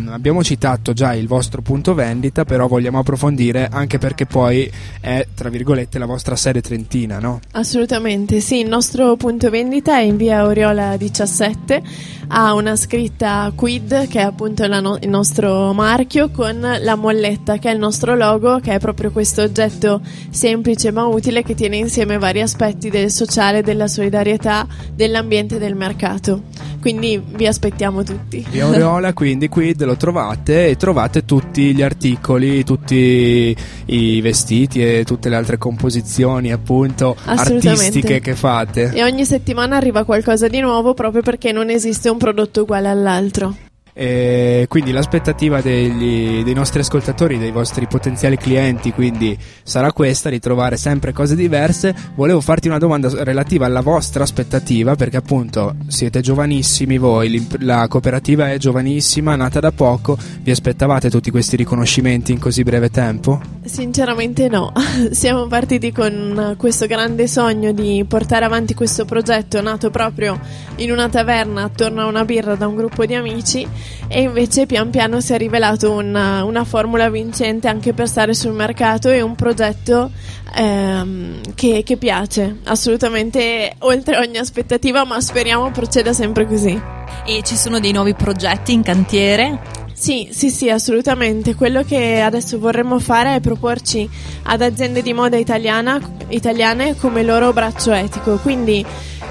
abbiamo 0.10 0.44
citato 0.44 0.94
già 0.94 1.14
il 1.14 1.28
vostro 1.28 1.64
punto 1.64 1.96
vendita, 1.96 2.46
però 2.46 2.68
vogliamo 2.68 3.00
approfondire 3.00 3.68
anche 3.72 3.98
perché 3.98 4.28
poi 4.28 4.72
è, 5.00 5.26
tra 5.34 5.50
virgolette, 5.50 5.98
la 5.98 6.06
vostra 6.06 6.36
sede 6.36 6.62
trentina, 6.62 7.18
no? 7.18 7.40
Assolutamente, 7.54 8.40
sì, 8.40 8.60
il 8.60 8.68
nostro 8.68 9.16
punto 9.16 9.50
vendita 9.50 9.98
è 9.98 10.02
in 10.02 10.16
via 10.16 10.46
Oriola 10.46 10.96
17, 10.96 11.82
ha 12.28 12.54
una 12.54 12.76
scritta 12.76 13.52
Quid 13.54 14.08
che 14.08 14.20
è 14.20 14.24
appunto 14.24 14.68
no- 14.68 14.98
il 15.02 15.10
nostro 15.10 15.74
marchio 15.74 16.30
con 16.30 16.60
la 16.80 16.96
molletta 16.96 17.58
che 17.58 17.70
è 17.70 17.74
il 17.74 17.80
nostro 17.80 18.16
logo 18.16 18.60
che 18.60 18.76
è 18.76 18.80
proprio 18.80 19.12
questo 19.12 19.42
oggetto 19.42 20.02
semplice 20.30 20.92
ma 20.92 21.06
utile 21.08 21.44
che 21.44 21.56
tiene 21.56 21.76
insieme 21.76 22.18
vari 22.18 22.42
aspetti 22.42 22.90
del 22.90 23.12
sociale, 23.12 23.64
della 23.64 23.88
solidarietà, 23.88 24.66
dell'ambiente 24.94 25.56
e 25.56 25.60
del 25.60 25.76
mercato. 25.76 26.11
Quindi 26.80 27.22
vi 27.36 27.46
aspettiamo 27.46 28.04
tutti. 28.04 28.46
Via 28.50 28.66
Aureola, 28.66 29.14
quindi 29.14 29.48
Quid 29.48 29.84
lo 29.84 29.96
trovate 29.96 30.68
e 30.68 30.78
trovate 30.78 31.26
tutti 31.26 31.76
gli 31.76 31.82
articoli, 31.82 32.64
tutti 32.64 33.56
i 33.86 34.22
vestiti 34.22 34.82
e 34.84 35.04
tutte 35.06 35.30
le 35.30 35.36
altre 35.36 35.58
composizioni 35.58 36.52
appunto 36.52 37.16
artistiche 37.26 38.20
che 38.20 38.36
fate. 38.36 38.92
E 38.94 39.04
ogni 39.04 39.26
settimana 39.26 39.78
arriva 39.78 40.04
qualcosa 40.04 40.48
di 40.48 40.60
nuovo 40.60 40.94
proprio 40.94 41.22
perché 41.22 41.52
non 41.52 41.70
esiste 41.70 42.10
un 42.10 42.18
prodotto 42.18 42.62
uguale 42.62 42.88
all'altro. 42.88 43.70
E 43.94 44.66
quindi 44.70 44.92
l'aspettativa 44.92 45.62
degli- 45.62 46.44
dei 46.44 46.54
nostri 46.54 46.80
ascoltatori, 46.80 47.38
dei 47.38 47.52
vostri 47.52 47.88
potenziali 47.88 48.38
clienti, 48.38 48.92
quindi 48.94 49.38
sarà 49.64 49.92
questa 49.92 50.30
di 50.30 50.40
trovare 50.40 50.78
sempre 50.78 51.12
cose 51.12 51.36
diverse. 51.36 51.94
Volevo 52.16 52.42
farti 52.42 52.68
una 52.68 52.78
domanda 52.78 53.10
relativa 53.24 53.66
alla 53.66 53.82
vostra 53.82 54.24
aspettativa, 54.24 54.96
perché 54.96 55.18
appunto 55.18 55.76
siete 55.88 56.22
giovanissimi 56.22 56.98
voi, 56.98 57.48
la 57.60 57.88
cooperativa 57.88 58.52
è 58.52 58.58
giovanissima, 58.58 59.36
nata 59.36 59.60
da 59.60 59.72
poco. 59.72 60.18
Vi 60.42 60.52
aspettavate 60.52 61.10
tutti 61.10 61.32
questi 61.32 61.56
riconoscimenti 61.56 62.32
in 62.32 62.40
così 62.40 62.64
breve 62.64 62.90
tempo? 62.90 63.42
Sinceramente 63.64 64.48
no, 64.48 64.72
siamo 65.12 65.48
partiti 65.48 65.92
con 65.92 66.56
questo 66.58 66.88
grande 66.88 67.28
sogno 67.28 67.72
di 67.72 68.04
portare 68.08 68.46
avanti 68.46 68.74
questo 68.74 69.06
progetto 69.06 69.62
nato 69.62 69.90
proprio 69.90 70.40
in 70.78 70.92
una 70.92 71.10
taverna 71.10 71.64
attorno 71.64 72.02
a 72.02 72.06
una 72.06 72.26
birra 72.26 72.56
da 72.56 72.68
un 72.68 72.76
gruppo 72.76 73.06
di 73.06 73.16
amici 73.16 73.68
e 74.08 74.22
invece 74.22 74.66
pian 74.66 74.90
piano 74.90 75.22
si 75.22 75.34
è 75.34 75.38
rivelato 75.38 75.92
una, 75.92 76.44
una 76.44 76.64
formula 76.64 77.10
vincente 77.10 77.68
anche 77.68 77.94
per 77.94 78.08
stare 78.08 78.34
sul 78.34 78.54
mercato 78.54 79.10
e 79.10 79.22
un 79.22 79.36
progetto 79.36 80.12
ehm, 80.56 81.54
che, 81.56 81.84
che 81.84 81.98
piace 81.98 82.58
assolutamente 82.66 83.76
oltre 83.80 84.18
ogni 84.18 84.38
aspettativa 84.38 85.06
ma 85.06 85.20
speriamo 85.22 85.72
proceda 85.72 86.14
sempre 86.14 86.46
così. 86.46 86.80
E 87.26 87.42
ci 87.44 87.56
sono 87.56 87.80
dei 87.80 87.92
nuovi 87.92 88.14
progetti 88.14 88.74
in 88.74 88.84
cantiere? 88.84 89.81
Sì, 90.02 90.30
sì, 90.32 90.50
sì, 90.50 90.68
assolutamente. 90.68 91.54
Quello 91.54 91.84
che 91.84 92.22
adesso 92.22 92.58
vorremmo 92.58 92.98
fare 92.98 93.36
è 93.36 93.40
proporci 93.40 94.10
ad 94.46 94.64
aziende 94.64 95.04
di 95.04 95.14
moda 95.14 95.38
italiana, 95.38 96.00
italiane 96.30 96.96
come 96.96 97.22
loro 97.22 97.54
braccio 97.54 97.92
etico, 97.92 98.38
quindi 98.38 98.84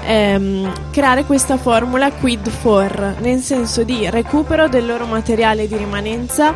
ehm, 0.05 0.71
creare 0.91 1.25
questa 1.25 1.57
formula 1.57 2.09
quid 2.13 2.47
for, 2.47 3.17
nel 3.19 3.41
senso 3.41 3.83
di 3.83 4.09
recupero 4.09 4.69
del 4.69 4.85
loro 4.85 5.05
materiale 5.07 5.67
di 5.67 5.75
rimanenza, 5.75 6.53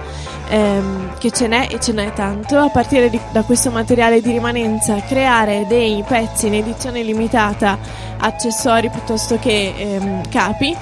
ehm, 0.47 1.17
che 1.17 1.31
ce 1.31 1.47
n'è 1.47 1.67
e 1.71 1.81
ce 1.81 1.91
n'è 1.91 2.13
tanto, 2.13 2.57
a 2.57 2.69
partire 2.69 3.09
di- 3.09 3.19
da 3.33 3.41
questo 3.41 3.69
materiale 3.69 4.21
di 4.21 4.31
rimanenza 4.31 4.95
creare 5.01 5.65
dei 5.67 6.01
pezzi 6.07 6.47
in 6.47 6.53
edizione 6.53 7.03
limitata, 7.03 7.77
accessori 8.17 8.89
piuttosto 8.89 9.37
che 9.39 9.73
ehm, 9.75 10.29
capi 10.29 10.73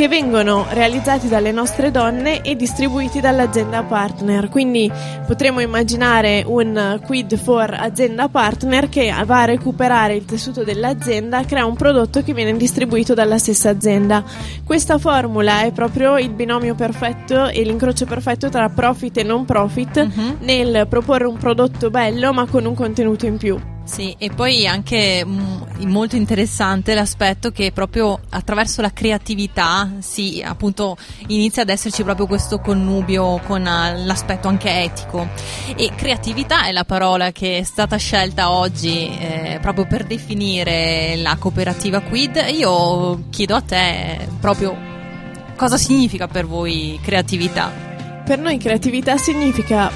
che 0.00 0.08
vengono 0.08 0.64
realizzati 0.70 1.28
dalle 1.28 1.52
nostre 1.52 1.90
donne 1.90 2.40
e 2.40 2.56
distribuiti 2.56 3.20
dall'azienda 3.20 3.82
partner. 3.82 4.48
Quindi 4.48 4.90
potremmo 5.26 5.60
immaginare 5.60 6.42
un 6.46 6.98
quid 7.04 7.36
for 7.36 7.76
azienda 7.78 8.28
partner 8.28 8.88
che 8.88 9.14
va 9.26 9.42
a 9.42 9.44
recuperare 9.44 10.14
il 10.14 10.24
tessuto 10.24 10.64
dell'azienda, 10.64 11.44
crea 11.44 11.66
un 11.66 11.76
prodotto 11.76 12.22
che 12.22 12.32
viene 12.32 12.56
distribuito 12.56 13.12
dalla 13.12 13.36
stessa 13.36 13.68
azienda. 13.68 14.24
Questa 14.64 14.96
formula 14.96 15.64
è 15.64 15.72
proprio 15.72 16.16
il 16.16 16.30
binomio 16.30 16.74
perfetto 16.74 17.48
e 17.48 17.62
l'incrocio 17.62 18.06
perfetto 18.06 18.48
tra 18.48 18.70
profit 18.70 19.18
e 19.18 19.22
non 19.22 19.44
profit 19.44 20.02
Mhm. 20.02 20.36
nel 20.40 20.86
proporre 20.88 21.26
un 21.26 21.36
prodotto 21.36 21.90
bello 21.90 22.32
ma 22.32 22.46
con 22.46 22.64
un 22.64 22.72
contenuto 22.74 23.26
in 23.26 23.36
più. 23.36 23.60
Sì, 23.90 24.14
e 24.18 24.30
poi 24.30 24.68
anche 24.68 25.24
mm, 25.26 25.88
molto 25.88 26.14
interessante 26.14 26.94
l'aspetto 26.94 27.50
che 27.50 27.72
proprio 27.72 28.20
attraverso 28.28 28.82
la 28.82 28.92
creatività 28.92 29.94
si 29.98 30.40
appunto 30.46 30.96
inizia 31.26 31.62
ad 31.62 31.70
esserci 31.70 32.04
proprio 32.04 32.28
questo 32.28 32.60
connubio 32.60 33.40
con 33.44 33.66
eh, 33.66 34.04
l'aspetto 34.04 34.46
anche 34.46 34.84
etico. 34.84 35.28
E 35.74 35.90
creatività 35.96 36.66
è 36.66 36.72
la 36.72 36.84
parola 36.84 37.32
che 37.32 37.58
è 37.58 37.62
stata 37.64 37.96
scelta 37.96 38.52
oggi 38.52 39.08
eh, 39.08 39.58
proprio 39.60 39.88
per 39.88 40.04
definire 40.04 41.16
la 41.16 41.34
cooperativa 41.36 42.00
Quid. 42.00 42.46
Io 42.52 43.24
chiedo 43.30 43.56
a 43.56 43.60
te 43.60 44.28
proprio 44.38 44.72
cosa 45.56 45.76
significa 45.76 46.28
per 46.28 46.46
voi 46.46 46.96
creatività? 47.02 47.72
Per 48.24 48.38
noi 48.38 48.56
creatività 48.56 49.16
significa 49.16 49.90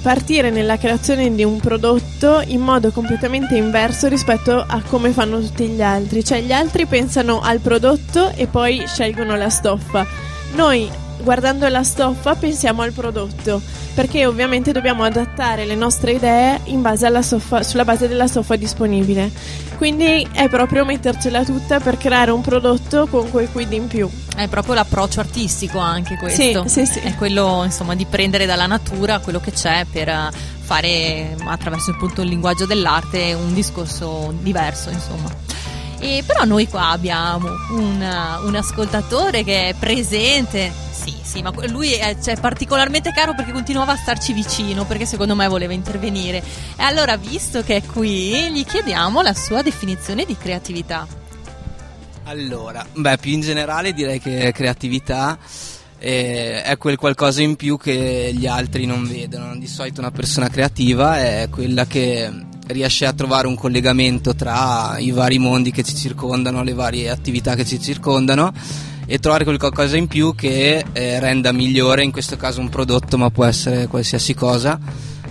partire 0.00 0.50
nella 0.50 0.76
creazione 0.78 1.34
di 1.34 1.44
un 1.44 1.58
prodotto 1.58 2.42
in 2.46 2.60
modo 2.60 2.90
completamente 2.90 3.56
inverso 3.56 4.08
rispetto 4.08 4.64
a 4.66 4.82
come 4.88 5.10
fanno 5.10 5.40
tutti 5.40 5.66
gli 5.68 5.82
altri. 5.82 6.24
Cioè 6.24 6.40
gli 6.40 6.52
altri 6.52 6.86
pensano 6.86 7.40
al 7.40 7.60
prodotto 7.60 8.30
e 8.30 8.46
poi 8.46 8.84
scelgono 8.86 9.36
la 9.36 9.50
stoffa. 9.50 10.06
Noi 10.54 10.88
guardando 11.22 11.68
la 11.68 11.82
stoffa 11.82 12.34
pensiamo 12.34 12.82
al 12.82 12.92
prodotto 12.92 13.60
perché 13.94 14.26
ovviamente 14.26 14.72
dobbiamo 14.72 15.04
adattare 15.04 15.64
le 15.64 15.74
nostre 15.74 16.12
idee 16.12 16.60
in 16.64 16.82
base 16.82 17.06
alla 17.06 17.22
stoffa, 17.22 17.62
sulla 17.62 17.84
base 17.84 18.06
della 18.08 18.26
stoffa 18.26 18.54
disponibile. 18.56 19.30
Quindi 19.78 20.26
è 20.32 20.48
proprio 20.50 20.84
mettercela 20.84 21.44
tutta 21.44 21.80
per 21.80 21.96
creare 21.96 22.30
un 22.30 22.42
prodotto 22.42 23.06
con 23.06 23.30
quel 23.30 23.50
quid 23.50 23.72
in 23.72 23.86
più. 23.86 24.08
È 24.36 24.48
proprio 24.48 24.74
l'approccio 24.74 25.20
artistico 25.20 25.78
anche 25.78 26.16
questo. 26.16 26.68
Sì, 26.68 26.84
sì, 26.84 26.92
sì. 26.92 26.98
È 26.98 27.14
quello 27.14 27.62
insomma 27.64 27.94
di 27.94 28.04
prendere 28.04 28.44
dalla 28.44 28.66
natura 28.66 29.18
quello 29.20 29.40
che 29.40 29.52
c'è 29.52 29.86
per 29.90 30.08
eh, 30.08 30.30
fare 30.60 31.34
attraverso 31.46 31.92
appunto 31.92 32.20
il 32.20 32.28
linguaggio 32.28 32.66
dell'arte 32.66 33.32
un 33.32 33.54
discorso 33.54 34.34
diverso 34.40 34.90
insomma. 34.90 35.30
E 35.98 36.22
però 36.26 36.44
noi 36.44 36.68
qua 36.68 36.90
abbiamo 36.90 37.48
un, 37.70 38.38
un 38.44 38.54
ascoltatore 38.54 39.42
che 39.42 39.70
è 39.70 39.74
presente. 39.74 40.84
Sì, 41.06 41.14
sì, 41.22 41.40
ma 41.40 41.52
lui 41.68 41.92
è 41.92 42.16
cioè, 42.20 42.36
particolarmente 42.40 43.12
caro 43.12 43.32
perché 43.32 43.52
continuava 43.52 43.92
a 43.92 43.96
starci 43.96 44.32
vicino, 44.32 44.84
perché 44.86 45.06
secondo 45.06 45.36
me 45.36 45.46
voleva 45.46 45.72
intervenire. 45.72 46.42
E 46.76 46.82
allora, 46.82 47.16
visto 47.16 47.62
che 47.62 47.76
è 47.76 47.82
qui, 47.84 48.50
gli 48.50 48.64
chiediamo 48.64 49.22
la 49.22 49.32
sua 49.32 49.62
definizione 49.62 50.24
di 50.24 50.36
creatività. 50.36 51.06
Allora, 52.24 52.84
beh, 52.92 53.18
più 53.18 53.30
in 53.30 53.40
generale 53.40 53.92
direi 53.92 54.18
che 54.18 54.50
creatività 54.52 55.38
eh, 56.00 56.64
è 56.64 56.76
quel 56.76 56.96
qualcosa 56.96 57.40
in 57.40 57.54
più 57.54 57.78
che 57.78 58.32
gli 58.36 58.48
altri 58.48 58.84
non 58.84 59.06
vedono. 59.06 59.56
Di 59.56 59.68
solito 59.68 60.00
una 60.00 60.10
persona 60.10 60.48
creativa 60.48 61.20
è 61.20 61.46
quella 61.48 61.86
che 61.86 62.32
riesce 62.66 63.06
a 63.06 63.12
trovare 63.12 63.46
un 63.46 63.54
collegamento 63.54 64.34
tra 64.34 64.96
i 64.98 65.12
vari 65.12 65.38
mondi 65.38 65.70
che 65.70 65.84
ci 65.84 65.94
circondano, 65.94 66.64
le 66.64 66.74
varie 66.74 67.10
attività 67.10 67.54
che 67.54 67.64
ci 67.64 67.80
circondano 67.80 68.52
e 69.06 69.18
trovare 69.18 69.44
qualcosa 69.44 69.96
in 69.96 70.08
più 70.08 70.34
che 70.34 70.84
eh, 70.92 71.20
renda 71.20 71.52
migliore 71.52 72.02
in 72.02 72.10
questo 72.10 72.36
caso 72.36 72.60
un 72.60 72.68
prodotto 72.68 73.16
ma 73.16 73.30
può 73.30 73.44
essere 73.44 73.86
qualsiasi 73.86 74.34
cosa 74.34 74.78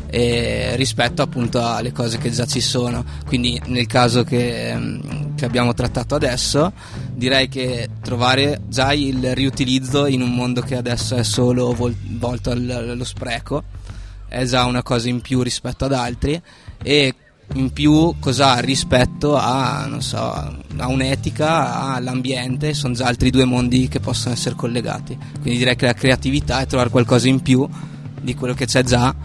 eh, 0.07 0.75
rispetto 0.77 1.21
appunto 1.21 1.61
alle 1.61 1.91
cose 1.91 2.17
che 2.17 2.29
già 2.29 2.45
ci 2.45 2.61
sono. 2.61 3.03
Quindi 3.25 3.61
nel 3.65 3.85
caso 3.85 4.23
che, 4.23 4.69
ehm, 4.69 5.35
che 5.35 5.45
abbiamo 5.45 5.73
trattato 5.73 6.15
adesso 6.15 6.71
direi 7.11 7.49
che 7.49 7.89
trovare 8.01 8.61
già 8.67 8.93
il 8.93 9.35
riutilizzo 9.35 10.05
in 10.05 10.21
un 10.21 10.33
mondo 10.33 10.61
che 10.61 10.77
adesso 10.77 11.15
è 11.15 11.23
solo 11.23 11.73
vol- 11.73 11.95
volto 12.17 12.51
al- 12.51 12.69
allo 12.69 13.03
spreco 13.03 13.63
è 14.27 14.43
già 14.45 14.65
una 14.65 14.83
cosa 14.83 15.09
in 15.09 15.21
più 15.21 15.41
rispetto 15.41 15.85
ad 15.85 15.93
altri 15.93 16.41
e 16.81 17.13
in 17.53 17.71
più 17.71 18.15
cosa 18.19 18.59
rispetto 18.59 19.35
a, 19.35 19.87
so, 19.99 20.17
a 20.17 20.87
un'etica, 20.87 21.93
all'ambiente, 21.93 22.73
sono 22.73 22.93
già 22.93 23.05
altri 23.05 23.29
due 23.29 23.45
mondi 23.45 23.87
che 23.87 23.99
possono 23.99 24.33
essere 24.33 24.55
collegati. 24.55 25.17
Quindi 25.41 25.59
direi 25.59 25.75
che 25.75 25.85
la 25.85 25.93
creatività 25.93 26.59
è 26.59 26.65
trovare 26.65 26.89
qualcosa 26.89 27.27
in 27.27 27.41
più 27.41 27.67
di 28.21 28.35
quello 28.35 28.53
che 28.53 28.65
c'è 28.65 28.83
già, 28.83 29.15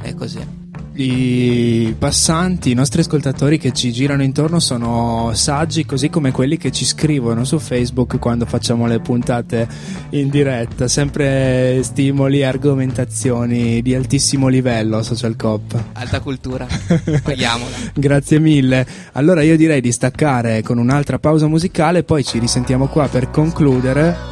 è 0.00 0.14
così. 0.14 0.59
I 0.92 1.94
passanti, 1.96 2.72
i 2.72 2.74
nostri 2.74 3.00
ascoltatori 3.00 3.58
che 3.58 3.72
ci 3.72 3.92
girano 3.92 4.22
intorno 4.22 4.58
sono 4.58 5.30
saggi 5.34 5.86
così 5.86 6.10
come 6.10 6.32
quelli 6.32 6.56
che 6.56 6.72
ci 6.72 6.84
scrivono 6.84 7.44
su 7.44 7.58
Facebook 7.58 8.18
quando 8.18 8.44
facciamo 8.44 8.86
le 8.86 8.98
puntate 8.98 9.68
in 10.10 10.28
diretta, 10.28 10.88
sempre 10.88 11.80
stimoli 11.82 12.40
e 12.40 12.44
argomentazioni 12.44 13.80
di 13.82 13.94
altissimo 13.94 14.48
livello 14.48 15.02
Social 15.02 15.36
Cop. 15.36 15.80
Alta 15.92 16.20
cultura, 16.20 16.66
paghiamola. 17.22 17.76
Grazie 17.94 18.40
mille. 18.40 18.86
Allora 19.12 19.42
io 19.42 19.56
direi 19.56 19.80
di 19.80 19.92
staccare 19.92 20.62
con 20.62 20.78
un'altra 20.78 21.18
pausa 21.18 21.46
musicale, 21.46 22.02
poi 22.02 22.24
ci 22.24 22.38
risentiamo 22.38 22.88
qua 22.88 23.06
per 23.08 23.30
concludere 23.30 24.29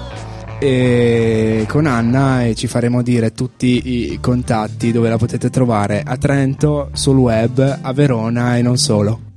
e 0.59 1.65
con 1.69 1.87
Anna 1.87 2.45
e 2.45 2.55
ci 2.55 2.67
faremo 2.67 3.03
dire 3.03 3.33
tutti 3.33 4.13
i 4.13 4.19
contatti 4.21 4.91
dove 4.91 5.09
la 5.09 5.17
potete 5.17 5.51
trovare 5.51 6.03
a 6.05 6.17
Trento, 6.17 6.91
sul 6.93 7.17
web, 7.17 7.79
a 7.81 7.93
Verona 7.93 8.57
e 8.57 8.63
non 8.63 8.77
solo. 8.77 9.28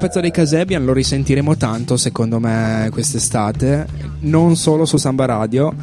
Pezzo 0.00 0.20
dei 0.20 0.30
Casebian 0.30 0.82
lo 0.82 0.94
risentiremo 0.94 1.58
tanto 1.58 1.98
secondo 1.98 2.40
me 2.40 2.88
quest'estate, 2.90 3.86
non 4.20 4.56
solo 4.56 4.86
su 4.86 4.96
Samba 4.96 5.26
Radio, 5.26 5.74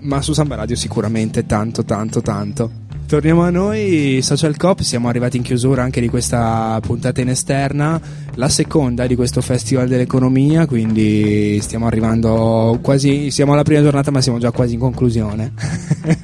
ma 0.00 0.22
su 0.22 0.32
Samba 0.32 0.54
Radio 0.54 0.74
sicuramente 0.74 1.44
tanto 1.44 1.84
tanto 1.84 2.22
tanto. 2.22 2.70
Torniamo 3.06 3.42
a 3.42 3.50
noi, 3.50 4.20
Social 4.22 4.56
Cop, 4.56 4.80
siamo 4.80 5.08
arrivati 5.08 5.36
in 5.36 5.42
chiusura 5.42 5.82
anche 5.82 6.00
di 6.00 6.08
questa 6.08 6.80
puntata 6.80 7.20
in 7.20 7.28
esterna, 7.28 8.00
la 8.36 8.48
seconda 8.48 9.06
di 9.06 9.14
questo 9.16 9.42
Festival 9.42 9.86
dell'Economia, 9.86 10.66
quindi 10.66 11.58
stiamo 11.60 11.86
arrivando 11.86 12.78
quasi, 12.80 13.30
siamo 13.30 13.52
alla 13.52 13.64
prima 13.64 13.82
giornata 13.82 14.10
ma 14.10 14.22
siamo 14.22 14.38
già 14.38 14.50
quasi 14.50 14.74
in 14.74 14.80
conclusione. 14.80 15.52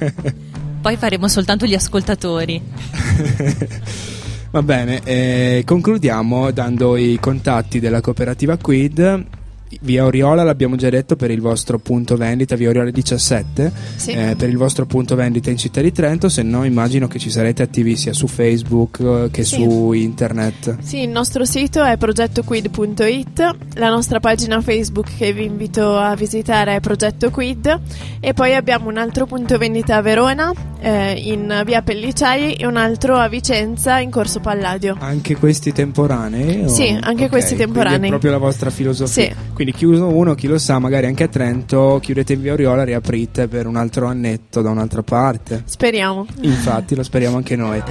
Poi 0.81 0.97
faremo 0.97 1.27
soltanto 1.27 1.67
gli 1.67 1.75
ascoltatori. 1.75 2.59
Va 4.55 4.63
bene, 4.63 5.01
eh, 5.03 5.63
concludiamo 5.65 6.49
dando 6.51 6.95
i 6.95 7.17
contatti 7.19 7.81
della 7.81 7.99
cooperativa 7.99 8.55
Quid. 8.55 9.25
Via 9.81 10.05
Oriola 10.05 10.43
l'abbiamo 10.43 10.77
già 10.77 10.87
detto 10.89 11.17
per 11.17 11.29
il 11.29 11.41
vostro 11.41 11.77
punto 11.77 12.15
vendita, 12.15 12.55
via 12.55 12.69
Oriola 12.69 12.89
17, 12.89 13.69
Sì. 13.97 14.11
eh, 14.11 14.35
per 14.37 14.47
il 14.47 14.55
vostro 14.55 14.85
punto 14.85 15.15
vendita 15.15 15.49
in 15.49 15.57
città 15.57 15.81
di 15.81 15.91
Trento, 15.91 16.29
se 16.29 16.41
no 16.43 16.63
immagino 16.63 17.07
che 17.07 17.19
ci 17.19 17.29
sarete 17.29 17.63
attivi 17.63 17.97
sia 17.97 18.13
su 18.13 18.27
Facebook 18.27 18.99
eh, 19.01 19.27
che 19.29 19.43
Sì. 19.43 19.55
su 19.55 19.91
internet. 19.91 20.77
Sì, 20.81 21.01
il 21.01 21.09
nostro 21.09 21.43
sito 21.43 21.83
è 21.83 21.97
progettoquid.it, 21.97 23.55
la 23.73 23.89
nostra 23.89 24.21
pagina 24.21 24.61
Facebook 24.61 25.17
che 25.17 25.33
vi 25.33 25.43
invito 25.43 25.97
a 25.97 26.15
visitare 26.15 26.75
è 26.75 26.79
Progetto 26.79 27.29
Quid 27.29 27.79
e 28.21 28.33
poi 28.33 28.55
abbiamo 28.55 28.87
un 28.87 28.95
altro 28.97 29.25
punto 29.25 29.57
vendita 29.57 29.97
a 29.97 30.01
Verona 30.01 30.53
eh, 30.85 31.13
in 31.13 31.63
via 31.65 31.81
Pellicciai 31.81 32.53
e 32.53 32.67
un 32.67 32.77
altro 32.77 33.15
a 33.17 33.27
Vicenza 33.27 33.97
in 33.97 34.11
Corso 34.11 34.39
Palladio. 34.39 34.95
Anche 34.99 35.35
questi 35.35 35.71
temporanei? 35.73 36.65
o- 36.65 36.67
Sì, 36.67 36.95
anche 37.01 37.23
Ok, 37.23 37.29
questi 37.29 37.55
quindi 37.55 37.73
temporanei. 37.73 38.05
È 38.05 38.09
proprio 38.09 38.29
la 38.31 38.37
vostra 38.37 38.69
filosofia. 38.69 39.23
Sì. 39.23 39.33
Quindi 39.53 39.73
chiuso 39.73 40.07
uno, 40.07 40.35
chi 40.35 40.45
lo 40.45 40.59
sa, 40.59 40.77
magari 40.77 41.07
anche 41.07 41.23
a 41.23 41.27
Trento, 41.27 41.97
chiudete 42.01 42.33
in 42.33 42.41
via 42.41 42.53
Oriola, 42.53 42.83
riaprite 42.83 43.47
per 43.47 43.65
un 43.65 43.77
altro 43.77 44.05
annetto 44.05 44.61
da 44.61 44.69
un'altra 44.69 45.01
parte. 45.01 45.63
Speriamo. 45.65 46.27
Infatti, 46.41 46.93
lo 46.95 47.01
speriamo 47.01 47.37
anche 47.37 47.55
noi. 47.55 47.81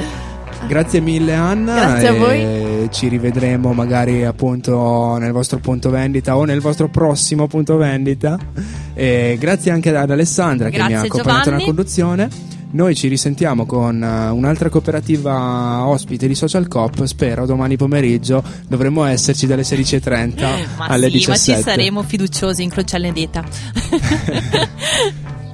Grazie 0.69 1.01
mille 1.01 1.35
Anna. 1.35 1.75
Grazie 1.75 2.09
a 2.09 2.13
voi. 2.15 2.41
e 2.41 2.89
Ci 2.93 3.09
rivedremo 3.09 3.73
magari 3.73 4.25
appunto 4.25 5.17
nel 5.19 5.33
vostro 5.33 5.59
punto 5.59 5.91
vendita 5.91 6.37
o 6.37 6.45
nel 6.45 6.61
vostro 6.61 6.89
prossimo 6.89 7.49
punto 7.49 7.77
vendita. 7.77 8.39
E 8.95 9.37
grazie 9.41 9.73
anche 9.73 9.95
ad 9.95 10.11
Alessandra 10.11 10.69
che 10.69 10.77
mi 10.77 10.83
ha 10.85 10.89
Grazie, 10.89 11.09
accompagnato 11.09 11.51
nella 11.51 11.63
Giovanni. 11.63 11.65
conduzione. 11.65 12.29
Noi 12.75 12.97
ci 12.97 13.07
risentiamo 13.07 13.67
con 13.67 14.03
eh, 14.03 14.31
un'altra 14.31 14.69
cooperativa 14.69 15.87
ospite 15.87 16.27
di 16.27 16.35
Social 16.35 16.67
Coop, 16.67 17.05
spero 17.05 17.47
domani 17.47 17.77
pomeriggio 17.77 18.43
dovremmo 18.67 19.05
esserci 19.05 19.47
dalle 19.47 19.63
16.30 19.63 20.41
Ma 20.77 20.87
alle 20.87 21.07
sì, 21.07 21.19
17. 21.19 21.53
ma 21.53 21.57
ci 21.57 21.63
saremo 21.63 22.03
fiduciosi, 22.03 22.65
incrociare 22.65 23.05
le 23.05 23.13
dita. 23.13 23.45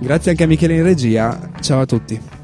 Grazie 0.01 0.31
anche 0.31 0.45
a 0.45 0.47
Michele 0.47 0.77
in 0.77 0.83
regia, 0.83 1.51
ciao 1.61 1.81
a 1.81 1.87
tutti. 1.87 2.40